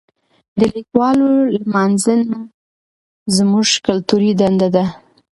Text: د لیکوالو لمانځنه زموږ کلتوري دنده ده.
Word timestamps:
د 0.59 0.61
لیکوالو 0.75 1.29
لمانځنه 1.55 2.39
زموږ 3.37 3.67
کلتوري 3.87 4.31
دنده 4.41 4.67
ده. 4.75 4.85